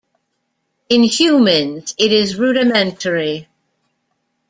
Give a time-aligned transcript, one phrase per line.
[0.89, 3.47] In humans it is rudimentary.